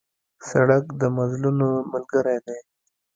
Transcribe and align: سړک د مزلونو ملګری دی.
سړک 0.49 0.85
د 1.01 1.03
مزلونو 1.17 1.69
ملګری 1.91 2.37
دی. 2.45 2.59